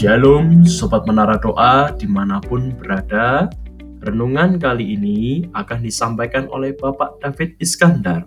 [0.00, 3.52] Shalom Sobat Menara Doa di mana pun berada.
[4.00, 8.24] Renungan kali ini akan disampaikan oleh Bapak David Iskandar.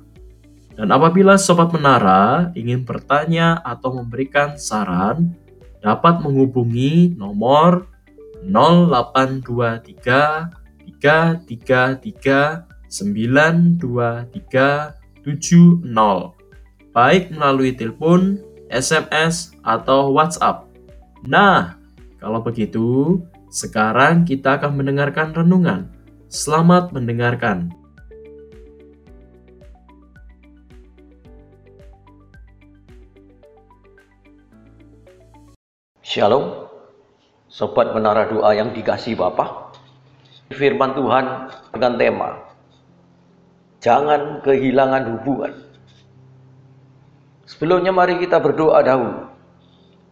[0.77, 5.33] Dan apabila Sobat Menara ingin bertanya atau memberikan saran
[5.81, 7.89] Dapat menghubungi nomor
[8.45, 10.53] 0823
[11.01, 15.89] 333 923 70
[16.93, 18.37] baik melalui telepon,
[18.69, 20.72] SMS, atau WhatsApp.
[21.23, 21.79] Nah,
[22.19, 25.87] kalau begitu, sekarang kita akan mendengarkan renungan.
[26.27, 27.71] Selamat mendengarkan.
[36.03, 36.67] Shalom,
[37.47, 39.79] Sobat Menara Doa yang dikasih Bapak.
[40.51, 42.29] Firman Tuhan dengan tema,
[43.79, 45.55] Jangan kehilangan hubungan.
[47.47, 49.22] Sebelumnya mari kita berdoa dahulu.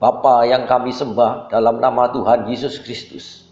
[0.02, 3.46] Bapa yang kami sembah dalam nama Tuhan Yesus Kristus.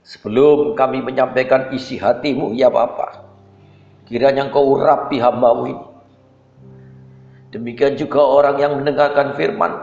[0.00, 3.20] Sebelum kami menyampaikan isi hatimu ya Bapa,
[4.08, 5.86] kiranya engkau urapi hambamu ini.
[7.52, 9.76] Demikian juga orang yang mendengarkan firman.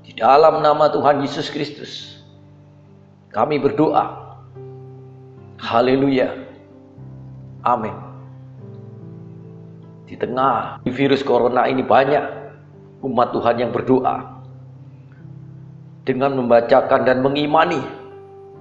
[0.00, 2.16] Di dalam nama Tuhan Yesus Kristus,
[3.36, 4.32] kami berdoa.
[5.60, 6.32] Haleluya.
[7.68, 7.92] Amin.
[10.08, 12.45] Di tengah virus corona ini banyak
[13.04, 14.36] umat Tuhan yang berdoa
[16.06, 17.82] dengan membacakan dan mengimani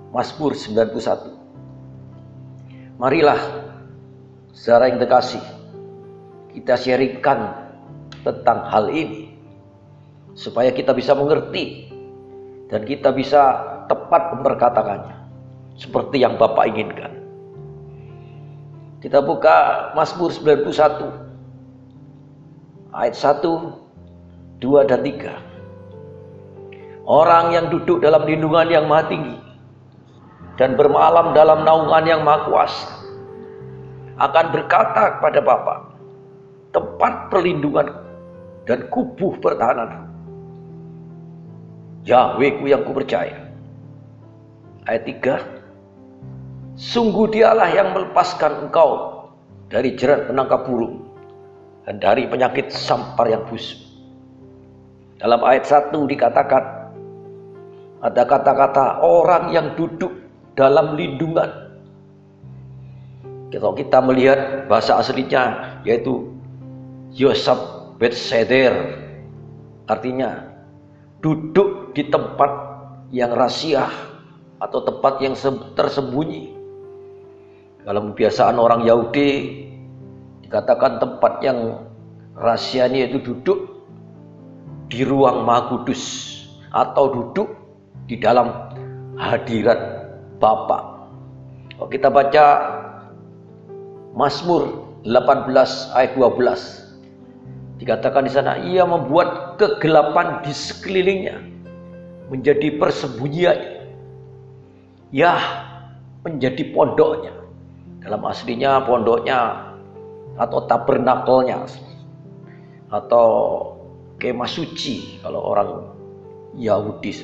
[0.09, 0.97] Mazmur 91.
[2.97, 3.37] Marilah
[4.55, 5.43] saudara yang terkasih
[6.55, 7.67] kita sharingkan
[8.23, 9.35] tentang hal ini
[10.33, 11.91] supaya kita bisa mengerti
[12.71, 15.13] dan kita bisa tepat memperkatakannya
[15.77, 17.11] seperti yang Bapak inginkan.
[19.03, 20.65] Kita buka Mazmur 91
[22.95, 23.84] ayat 1
[24.65, 27.05] 2 dan 3.
[27.05, 29.37] Orang yang duduk dalam lindungan yang maha tinggi
[30.57, 32.89] dan bermalam dalam naungan yang maha kuasa
[34.17, 35.85] akan berkata kepada Bapa,
[36.73, 37.93] tempat perlindungan
[38.65, 40.09] dan kubuh pertahanan.
[42.09, 43.37] Yahwehku yang kupercaya.
[44.89, 46.77] Ayat 3.
[46.77, 49.21] Sungguh dialah yang melepaskan engkau
[49.69, 51.05] dari jerat penangkap burung
[51.85, 53.84] dan dari penyakit sampar yang busuk.
[55.15, 56.63] Dalam ayat 1 dikatakan
[58.03, 60.11] ada kata-kata orang yang duduk
[60.59, 61.47] dalam lindungan.
[63.55, 66.35] Kalau kita melihat bahasa aslinya yaitu
[67.15, 67.55] Yosef
[67.95, 68.75] Betseder
[69.87, 70.51] artinya
[71.23, 72.51] duduk di tempat
[73.15, 73.87] yang rahasia
[74.59, 75.33] atau tempat yang
[75.79, 76.51] tersembunyi.
[77.87, 79.31] Dalam kebiasaan orang Yahudi
[80.43, 81.87] dikatakan tempat yang
[82.35, 83.74] rahasianya itu duduk
[84.89, 86.03] di ruang Maha Kudus
[86.69, 87.49] atau duduk
[88.05, 88.51] di dalam
[89.17, 90.05] hadirat
[90.37, 91.07] Bapa.
[91.89, 92.45] Kita baca
[94.15, 95.51] Mazmur 18
[95.95, 96.85] ayat 12
[97.75, 101.35] dikatakan di sana ia membuat kegelapan di sekelilingnya
[102.31, 103.59] menjadi persembunyian.
[105.13, 105.37] Ya,
[106.25, 107.31] menjadi pondoknya.
[108.01, 109.71] Dalam aslinya pondoknya
[110.35, 111.63] atau tabernakelnya
[112.91, 113.27] atau
[114.33, 115.69] kemah suci kalau orang
[116.57, 117.21] Yahudi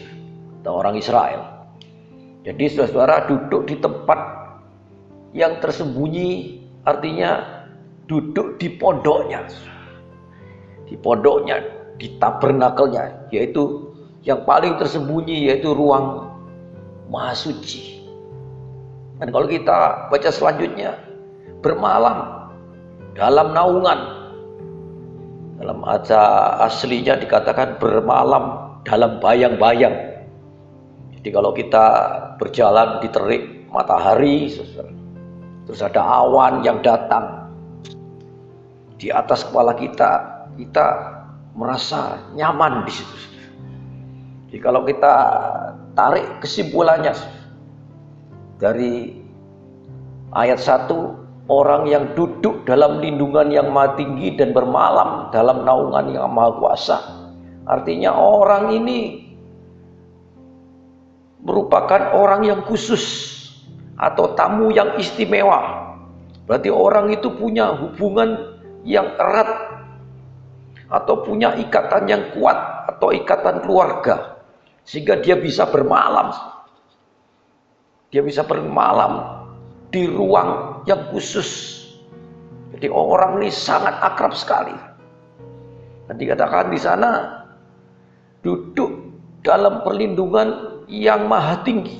[0.62, 1.42] atau orang Israel.
[2.46, 4.20] Jadi saudara-saudara duduk di tempat
[5.34, 7.62] yang tersembunyi artinya
[8.06, 9.46] duduk di pondoknya.
[10.86, 11.58] Di pondoknya,
[11.98, 16.30] di tabernakelnya, yaitu yang paling tersembunyi yaitu ruang
[17.10, 18.04] maha suci.
[19.22, 20.98] Dan kalau kita baca selanjutnya,
[21.62, 22.50] bermalam
[23.14, 24.21] dalam naungan
[25.62, 26.22] dalam aja
[26.66, 29.94] aslinya dikatakan bermalam dalam bayang-bayang.
[31.22, 31.86] Jadi kalau kita
[32.42, 34.50] berjalan di terik matahari,
[35.70, 37.46] terus ada awan yang datang
[38.98, 40.12] di atas kepala kita,
[40.58, 40.86] kita
[41.54, 43.18] merasa nyaman di situ.
[44.50, 45.14] Jadi kalau kita
[45.94, 47.14] tarik kesimpulannya
[48.58, 49.14] dari
[50.34, 51.21] ayat 1
[51.52, 56.98] orang yang duduk dalam lindungan yang maha tinggi dan bermalam dalam naungan yang maha kuasa.
[57.68, 59.28] Artinya orang ini
[61.44, 63.04] merupakan orang yang khusus
[64.00, 65.92] atau tamu yang istimewa.
[66.48, 68.58] Berarti orang itu punya hubungan
[68.88, 69.52] yang erat
[70.88, 72.58] atau punya ikatan yang kuat
[72.96, 74.40] atau ikatan keluarga
[74.88, 76.32] sehingga dia bisa bermalam.
[78.12, 79.44] Dia bisa bermalam
[79.88, 81.82] di ruang yang khusus.
[82.74, 84.74] Jadi orang ini sangat akrab sekali.
[86.08, 87.12] Dan dikatakan di sana
[88.42, 88.90] duduk
[89.46, 91.98] dalam perlindungan yang maha tinggi.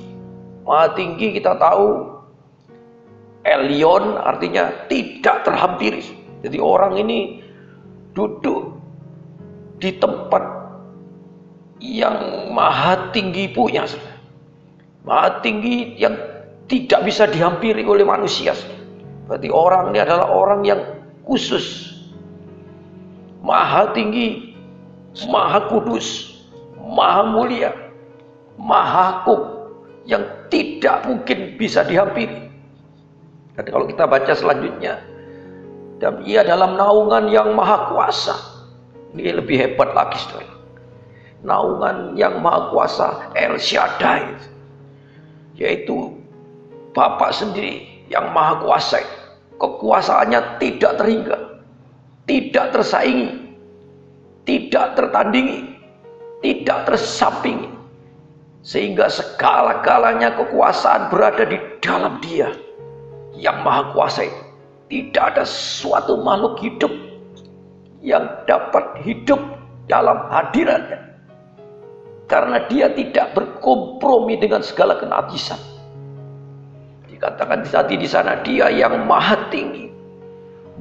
[0.66, 2.12] Maha tinggi kita tahu
[3.42, 6.02] Elion artinya tidak terhampiri.
[6.46, 7.42] Jadi orang ini
[8.14, 8.78] duduk
[9.82, 10.42] di tempat
[11.82, 13.82] yang maha tinggi punya.
[15.02, 16.14] Maha tinggi yang
[16.72, 18.56] tidak bisa dihampiri oleh manusia.
[19.28, 20.80] Berarti orang ini adalah orang yang
[21.28, 21.92] khusus.
[23.44, 24.56] Maha tinggi,
[25.28, 26.40] maha kudus,
[26.80, 27.76] maha mulia,
[28.56, 29.68] maha hukum
[30.08, 32.48] yang tidak mungkin bisa dihampiri.
[33.52, 34.96] Dan kalau kita baca selanjutnya,
[36.00, 38.32] dan ia dalam naungan yang maha kuasa.
[39.12, 40.56] Ini lebih hebat lagi saudara.
[41.44, 44.40] Naungan yang maha kuasa El Shaddai.
[45.52, 46.21] Yaitu
[46.92, 49.00] Bapak sendiri yang maha kuasa.
[49.56, 51.38] Kekuasaannya tidak terhingga.
[52.28, 53.56] Tidak tersaingi.
[54.44, 55.72] Tidak tertandingi.
[56.44, 57.70] Tidak tersampingi.
[58.62, 62.52] Sehingga segala-galanya kekuasaan berada di dalam dia
[63.34, 64.28] yang maha kuasa.
[64.92, 66.92] Tidak ada suatu makhluk hidup
[68.04, 69.40] yang dapat hidup
[69.88, 71.00] dalam hadirannya.
[72.28, 75.71] Karena dia tidak berkompromi dengan segala kenajisan.
[77.22, 79.86] Dikatakan tadi di sana dia yang maha tinggi,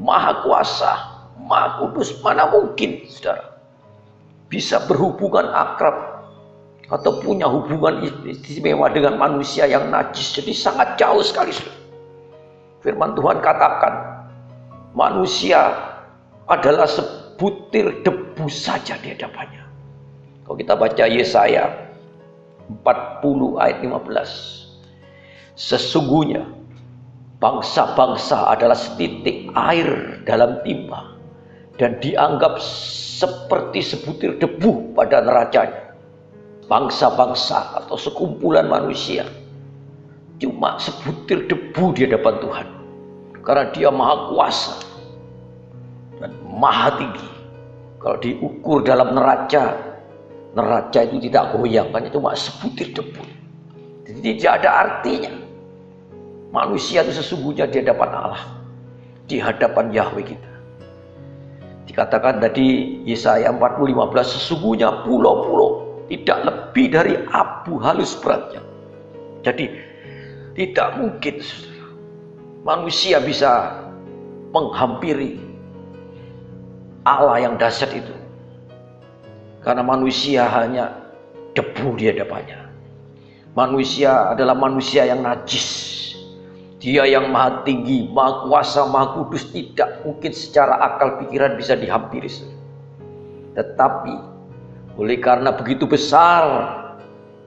[0.02, 0.90] maha kuasa,
[1.38, 2.18] maha kudus.
[2.26, 3.62] Mana mungkin saudara
[4.50, 6.26] bisa berhubungan akrab
[6.90, 10.34] atau punya hubungan istimewa dengan manusia yang najis.
[10.34, 11.78] Jadi sangat jauh sekali saudara.
[12.82, 13.94] Firman Tuhan katakan,
[14.98, 15.78] manusia
[16.50, 19.62] adalah sebutir debu saja di hadapannya.
[20.42, 21.70] Kalau kita baca Yesaya
[22.82, 24.61] 40 ayat 15.
[25.62, 26.42] Sesungguhnya
[27.38, 31.13] bangsa-bangsa adalah setitik air dalam timah
[31.78, 32.58] dan dianggap
[33.22, 35.94] seperti sebutir debu pada neracanya.
[36.66, 39.22] Bangsa-bangsa atau sekumpulan manusia
[40.42, 42.68] cuma sebutir debu di hadapan Tuhan.
[43.46, 44.74] Karena dia maha kuasa
[46.18, 47.30] dan maha tinggi.
[48.02, 49.78] Kalau diukur dalam neraca,
[50.58, 53.22] neraca itu tidak goyang, kan cuma sebutir debu.
[54.10, 55.41] Jadi tidak ada artinya.
[56.51, 58.44] Manusia itu sesungguhnya di hadapan Allah,
[59.25, 60.51] di hadapan Yahweh kita.
[61.88, 68.59] Dikatakan tadi Yesaya 40:15 sesungguhnya pulau-pulau tidak lebih dari abu halus beratnya.
[69.48, 69.71] Jadi
[70.59, 71.39] tidak mungkin
[72.68, 73.80] manusia bisa
[74.51, 75.39] menghampiri
[77.07, 78.15] Allah yang dahsyat itu.
[79.63, 80.92] Karena manusia hanya
[81.56, 82.59] debu di hadapannya.
[83.56, 86.11] Manusia adalah manusia yang najis.
[86.81, 92.28] Dia yang maha tinggi, maha kuasa, maha kudus tidak mungkin secara akal pikiran bisa dihampiri.
[93.54, 94.16] Tetapi
[94.98, 96.44] oleh karena begitu besar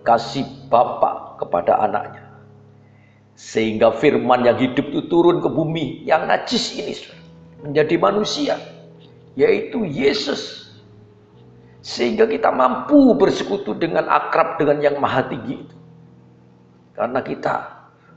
[0.07, 2.25] kasih Bapak kepada anaknya
[3.35, 6.95] sehingga firman yang hidup itu turun ke bumi yang najis ini
[7.67, 8.55] menjadi manusia.
[9.35, 10.71] Yaitu Yesus.
[11.83, 15.77] Sehingga kita mampu bersekutu dengan akrab dengan yang maha tinggi itu.
[16.95, 17.55] Karena kita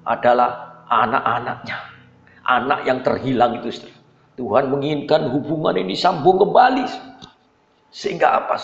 [0.05, 1.77] adalah anak-anaknya.
[2.47, 3.87] Anak yang terhilang itu.
[4.39, 6.85] Tuhan menginginkan hubungan ini sambung kembali.
[7.91, 8.59] Sehingga apa?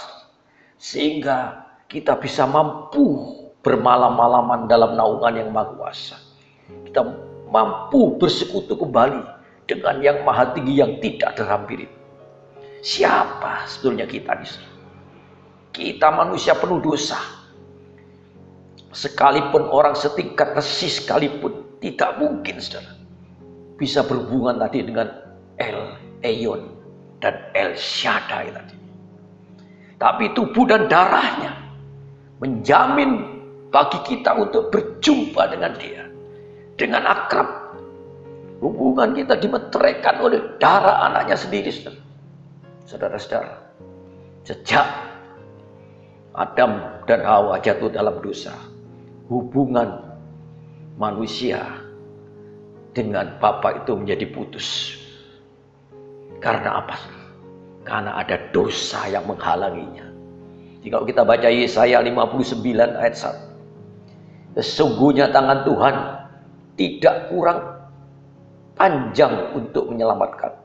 [0.79, 6.15] Sehingga kita bisa mampu bermalam-malaman dalam naungan yang maha kuasa
[6.93, 7.09] kita
[7.49, 9.17] mampu bersekutu kembali
[9.65, 11.89] dengan yang maha tinggi yang tidak terhampiri.
[12.85, 14.69] Siapa sebetulnya kita di sini?
[15.73, 17.17] Kita manusia penuh dosa.
[18.93, 22.95] Sekalipun orang setingkat resi sekalipun tidak mungkin saudara
[23.75, 25.11] bisa berhubungan tadi dengan
[25.59, 26.71] El Eyon
[27.19, 28.77] dan El Shaddai tadi.
[29.99, 31.51] Tapi tubuh dan darahnya
[32.39, 33.27] menjamin
[33.67, 36.03] bagi kita untuk berjumpa dengan dia
[36.79, 37.75] dengan akrab.
[38.63, 41.67] Hubungan kita dimeteraikan oleh darah anaknya sendiri,
[42.87, 43.59] saudara-saudara.
[44.47, 44.87] Sejak
[46.31, 48.55] Adam dan Hawa jatuh dalam dosa,
[49.27, 50.12] hubungan
[50.97, 51.61] manusia
[52.93, 54.97] dengan Bapa itu menjadi putus.
[56.37, 56.97] Karena apa?
[57.83, 60.07] Karena ada dosa yang menghalanginya.
[60.83, 64.59] Jika kita baca Yesaya 59 ayat 1.
[64.59, 65.95] Sesungguhnya tangan Tuhan
[66.75, 67.59] tidak kurang
[68.75, 70.59] panjang untuk menyelamatkan.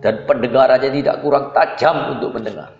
[0.00, 2.72] Dan pendengarannya tidak kurang tajam untuk mendengar.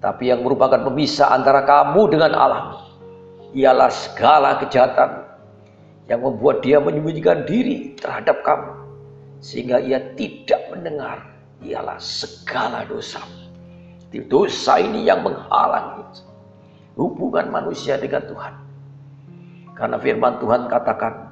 [0.00, 2.64] Tapi yang merupakan pemisah antara kamu dengan Allah
[3.52, 5.29] ialah segala kejahatan
[6.10, 8.74] yang membuat dia menyembunyikan diri terhadap kamu
[9.38, 11.22] sehingga ia tidak mendengar
[11.62, 13.22] ialah segala dosa.
[14.10, 16.26] Dosa ini yang menghalangi
[16.98, 18.54] hubungan manusia dengan Tuhan.
[19.78, 21.30] Karena firman Tuhan katakan,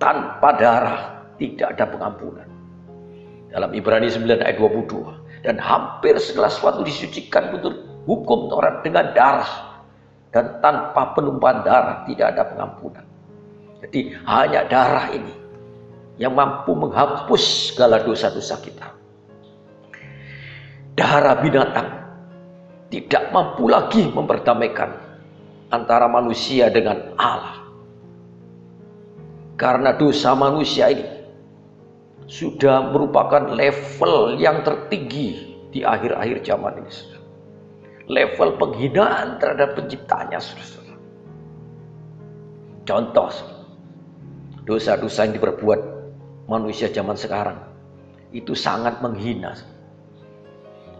[0.00, 1.00] tanpa darah
[1.36, 2.48] tidak ada pengampunan.
[3.52, 5.44] Dalam Ibrani 9 ayat 22.
[5.44, 7.76] Dan hampir segala sesuatu disucikan menurut
[8.08, 9.84] hukum Taurat dengan darah.
[10.32, 13.11] Dan tanpa penumpahan darah tidak ada pengampunan.
[13.92, 15.36] Jadi hanya darah ini
[16.16, 18.88] yang mampu menghapus segala dosa-dosa kita.
[20.96, 21.92] Darah binatang
[22.88, 24.96] tidak mampu lagi memperdamaikan
[25.68, 27.68] antara manusia dengan Allah.
[29.60, 31.28] Karena dosa manusia ini
[32.24, 36.92] sudah merupakan level yang tertinggi di akhir-akhir zaman ini.
[38.08, 40.40] Level penghinaan terhadap penciptanya.
[42.88, 43.51] Contoh,
[44.68, 45.80] dosa-dosa yang diperbuat
[46.46, 47.58] manusia zaman sekarang
[48.32, 49.52] itu sangat menghina.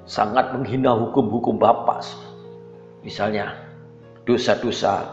[0.05, 2.05] Sangat menghina hukum-hukum Bapak.
[3.01, 3.57] Misalnya,
[4.29, 5.09] dosa-dosa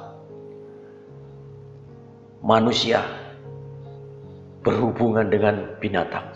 [2.43, 3.01] manusia
[4.61, 6.27] berhubungan dengan binatang.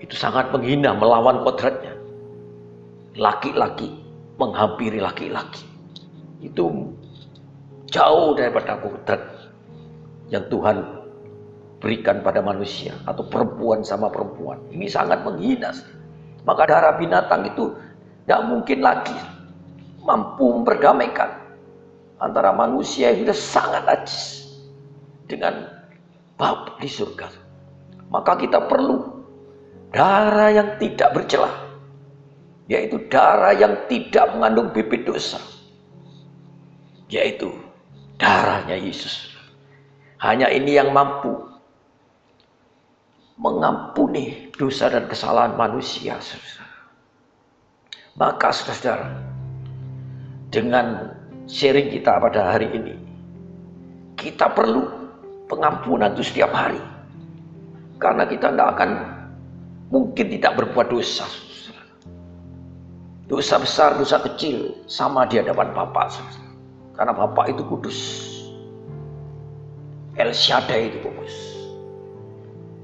[0.00, 1.92] Itu sangat menghina, melawan kodratnya.
[3.18, 4.00] Laki-laki
[4.40, 5.66] menghampiri laki-laki.
[6.40, 6.96] Itu
[7.92, 9.20] jauh daripada kodrat
[10.32, 10.99] yang Tuhan
[11.80, 14.60] berikan pada manusia atau perempuan sama perempuan.
[14.68, 15.72] Ini sangat menghina.
[16.44, 17.72] Maka darah binatang itu
[18.24, 19.16] tidak mungkin lagi
[20.04, 21.40] mampu memperdamaikan
[22.20, 24.24] antara manusia yang sudah sangat najis
[25.24, 25.80] dengan
[26.36, 27.28] Bapa di surga.
[28.08, 29.24] Maka kita perlu
[29.92, 31.52] darah yang tidak bercelah.
[32.70, 35.42] Yaitu darah yang tidak mengandung bibit dosa.
[37.10, 37.50] Yaitu
[38.16, 39.36] darahnya Yesus.
[40.22, 41.49] Hanya ini yang mampu
[43.40, 46.20] mengampuni dosa dan kesalahan manusia.
[48.20, 49.16] Maka saudara,
[50.52, 51.16] dengan
[51.48, 52.94] sharing kita pada hari ini.
[54.20, 54.84] Kita perlu
[55.48, 56.82] pengampunan itu setiap hari.
[57.96, 58.90] Karena kita tidak akan
[59.88, 61.24] mungkin tidak berbuat dosa.
[63.30, 66.12] Dosa besar, dosa kecil sama di hadapan Bapak.
[66.92, 67.98] Karena Bapak itu kudus.
[70.18, 71.49] El Shaddai itu kudus.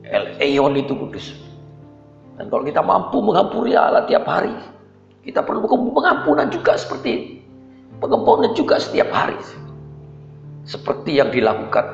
[0.07, 1.35] El Eon itu kudus.
[2.37, 4.55] Dan kalau kita mampu mengampuni Allah tiap hari,
[5.27, 7.37] kita perlu pengampunan juga seperti
[7.97, 9.41] Pengembangan juga setiap hari.
[10.69, 11.89] Seperti yang dilakukan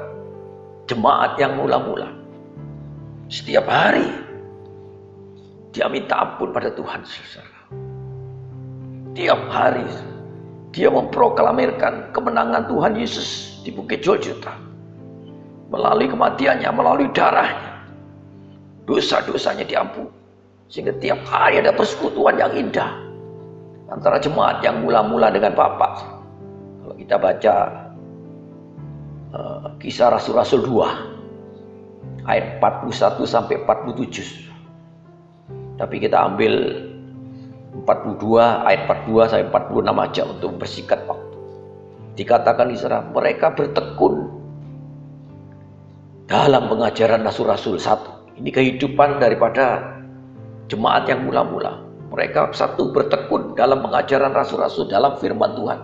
[0.91, 2.11] jemaat yang mula-mula.
[3.31, 4.11] Setiap hari
[5.71, 7.07] dia minta ampun pada Tuhan.
[7.07, 7.47] Setiap
[9.47, 9.87] hari
[10.75, 14.59] dia memproklamirkan kemenangan Tuhan Yesus di Bukit Golgota.
[15.71, 17.72] Melalui kematiannya, melalui darahnya.
[18.89, 20.11] Dosa-dosanya diampuni.
[20.73, 22.89] Sehingga tiap hari ada persekutuan yang indah
[23.93, 26.01] antara jemaat yang mula-mula dengan Bapak.
[26.81, 27.55] Kalau kita baca
[29.37, 34.49] uh, kisah Rasul-Rasul 2 ayat 41 sampai 47.
[35.77, 36.53] Tapi kita ambil
[37.85, 41.39] 42 ayat 42 sampai 46 aja untuk mempersingkat waktu.
[42.13, 42.77] Dikatakan di
[43.17, 44.15] mereka bertekun
[46.29, 48.12] dalam pengajaran Rasul-Rasul satu.
[48.39, 49.93] Ini kehidupan daripada
[50.73, 51.85] jemaat yang mula-mula.
[52.13, 55.81] Mereka satu bertekun dalam pengajaran rasul-rasul dalam firman Tuhan.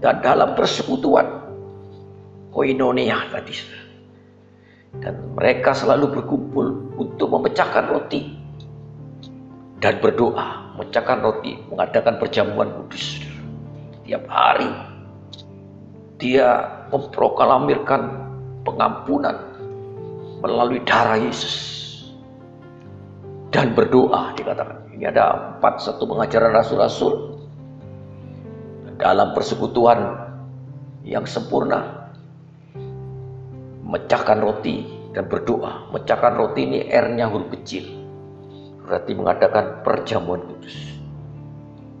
[0.00, 1.26] Dan dalam persekutuan.
[2.52, 3.52] Koinonia tadi.
[5.04, 8.36] Dan mereka selalu berkumpul untuk memecahkan roti.
[9.80, 10.76] Dan berdoa.
[10.76, 11.60] Memecahkan roti.
[11.68, 13.20] Mengadakan perjamuan kudus.
[14.08, 14.68] Tiap hari.
[16.20, 18.00] Dia memproklamirkan
[18.64, 19.47] pengampunan
[20.42, 21.56] melalui darah Yesus
[23.50, 24.86] dan berdoa dikatakan.
[24.94, 27.38] Ini ada empat satu pengajaran rasul-rasul
[28.98, 29.98] dalam persekutuan
[31.06, 32.10] yang sempurna.
[33.88, 34.84] Mecahkan roti
[35.16, 35.88] dan berdoa.
[35.94, 37.88] Mecahkan roti ini R-nya huruf kecil.
[38.84, 40.76] Berarti mengadakan perjamuan kudus.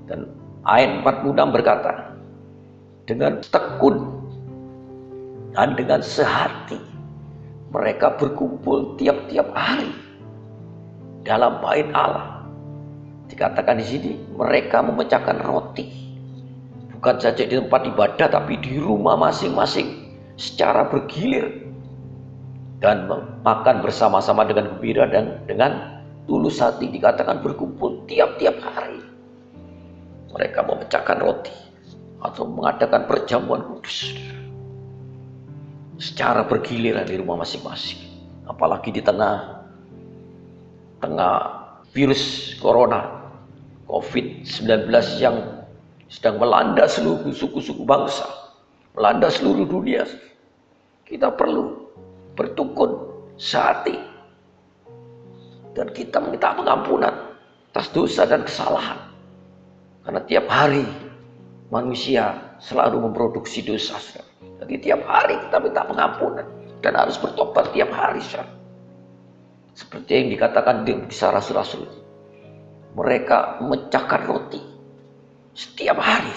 [0.04, 0.28] Dan
[0.68, 2.12] ayat 46 berkata,
[3.08, 3.96] dengan tekun
[5.56, 6.87] dan dengan sehati
[7.68, 9.92] mereka berkumpul tiap-tiap hari
[11.24, 12.38] dalam bait Allah
[13.28, 15.84] Dikatakan di sini, mereka memecahkan roti.
[16.96, 21.68] Bukan saja di tempat ibadah, tapi di rumah masing-masing secara bergilir.
[22.80, 23.10] Dan
[23.44, 29.02] makan bersama-sama dengan gembira dan dengan tulus hati dikatakan berkumpul tiap-tiap hari.
[30.32, 31.54] Mereka memecahkan roti
[32.22, 34.14] atau mengadakan perjamuan kudus.
[35.98, 37.98] Secara bergiliran di rumah masing-masing.
[38.46, 39.66] Apalagi di tengah
[41.02, 41.36] tengah
[41.94, 43.30] virus corona
[43.90, 45.36] COVID-19 yang
[46.08, 48.24] sedang melanda seluruh suku-suku bangsa,
[48.96, 50.06] melanda seluruh dunia.
[51.04, 51.88] Kita perlu
[52.36, 52.90] bertukun
[53.40, 53.96] sehati
[55.72, 57.14] dan kita minta pengampunan
[57.72, 58.98] atas dosa dan kesalahan.
[60.04, 60.84] Karena tiap hari
[61.72, 63.96] manusia selalu memproduksi dosa.
[64.58, 66.46] Jadi tiap hari kita minta pengampunan
[66.82, 68.22] dan harus bertobat tiap hari.
[69.78, 71.86] Seperti yang dikatakan di kisah rasul-rasul.
[72.98, 74.58] Mereka memecahkan roti
[75.54, 76.34] setiap hari.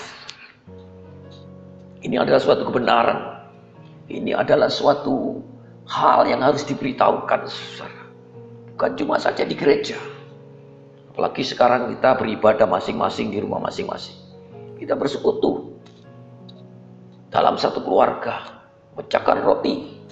[2.06, 3.20] Ini adalah suatu kebenaran.
[4.12, 5.42] Ini adalah suatu
[5.90, 7.42] hal yang harus diberitahukan.
[8.74, 9.98] Bukan cuma saja di gereja.
[11.10, 14.18] Apalagi sekarang kita beribadah masing-masing di rumah masing-masing.
[14.78, 15.71] Kita bersekutu
[17.32, 18.62] dalam satu keluarga.
[19.00, 20.04] Pecahkan roti.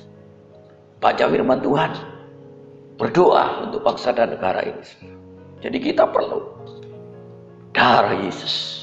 [1.04, 1.92] Baca firman Tuhan.
[2.96, 4.84] Berdoa untuk bangsa dan negara ini.
[5.60, 6.48] Jadi kita perlu
[7.76, 8.80] darah Yesus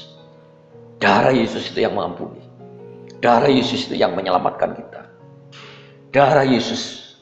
[0.97, 2.41] Darah Yesus itu yang mengampuni.
[3.21, 5.01] Darah Yesus itu yang menyelamatkan kita.
[6.09, 7.13] Darah Yesus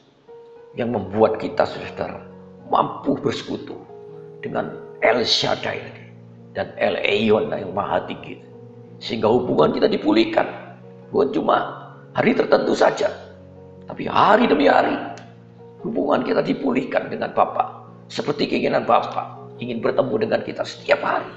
[0.80, 2.24] yang membuat kita saudara
[2.72, 3.76] mampu bersekutu
[4.40, 6.08] dengan El Shaddai
[6.56, 8.40] dan El Elyon yang maha tinggi.
[8.96, 10.65] Sehingga hubungan kita dipulihkan.
[11.16, 11.56] Bukan cuma
[12.12, 13.08] hari tertentu saja.
[13.88, 14.92] Tapi hari demi hari
[15.80, 17.88] hubungan kita dipulihkan dengan Bapa.
[18.12, 21.32] Seperti keinginan Bapa ingin bertemu dengan kita setiap hari.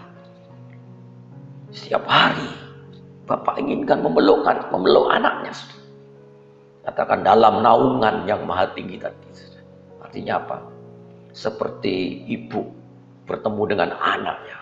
[1.71, 2.51] Setiap hari
[3.23, 5.55] Bapak inginkan memeluk, memeluk anaknya.
[6.83, 9.31] Katakan dalam naungan yang maha tinggi tadi.
[10.03, 10.59] Artinya apa?
[11.31, 12.67] Seperti ibu
[13.23, 14.59] bertemu dengan anaknya.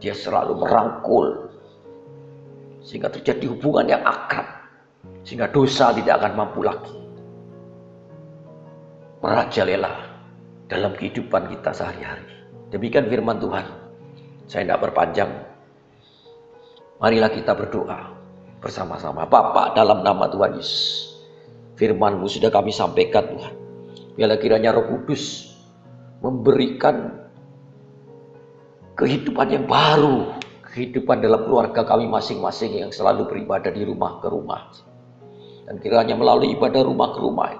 [0.00, 1.49] Dia selalu merangkul.
[2.90, 4.66] Sehingga terjadi hubungan yang akrab.
[5.22, 6.98] Sehingga dosa tidak akan mampu lagi.
[9.22, 9.94] Merajalela
[10.66, 12.26] dalam kehidupan kita sehari-hari.
[12.74, 13.66] Demikian firman Tuhan.
[14.50, 15.30] Saya tidak berpanjang
[17.00, 18.12] Marilah kita berdoa
[18.60, 19.24] bersama-sama.
[19.24, 21.16] Bapak dalam nama Tuhan Yesus.
[21.80, 23.54] Firmanmu sudah kami sampaikan Tuhan.
[24.20, 25.48] Biarlah kiranya roh kudus
[26.20, 27.24] memberikan
[29.00, 30.39] kehidupan yang baru.
[30.70, 34.70] Kehidupan dalam keluarga kami masing-masing yang selalu beribadah di rumah ke rumah.
[35.66, 37.50] Dan kiranya melalui ibadah rumah ke rumah.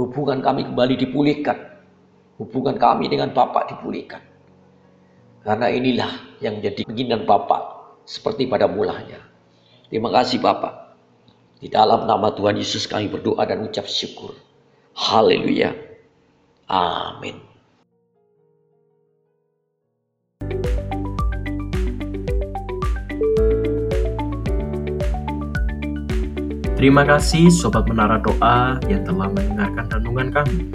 [0.00, 1.58] Hubungan kami kembali dipulihkan.
[2.40, 4.22] Hubungan kami dengan Bapak dipulihkan.
[5.44, 9.20] Karena inilah yang menjadi keinginan Bapak seperti pada mulanya.
[9.88, 10.96] Terima kasih Bapak.
[11.58, 14.36] Di dalam nama Tuhan Yesus kami berdoa dan ucap syukur.
[14.94, 15.74] Haleluya.
[16.70, 17.47] Amin.
[26.78, 30.70] Terima kasih Sobat Menara Doa yang telah mendengarkan renungan kami.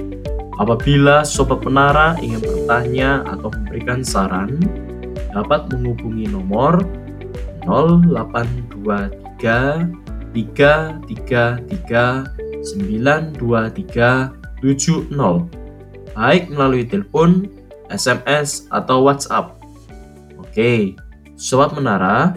[0.59, 4.59] Apabila Sobat Menara ingin bertanya atau memberikan saran,
[5.31, 6.83] dapat menghubungi nomor
[7.63, 9.87] 0823
[10.35, 15.07] 333 923 70
[16.19, 17.47] baik melalui telepon,
[17.87, 19.55] SMS, atau WhatsApp.
[20.35, 20.99] Oke,
[21.39, 22.35] Sobat Menara,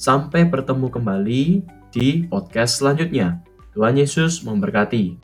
[0.00, 3.38] sampai bertemu kembali di podcast selanjutnya.
[3.70, 5.23] Tuhan Yesus memberkati.